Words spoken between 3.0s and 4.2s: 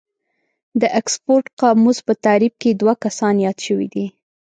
کسان ياد شوي دي.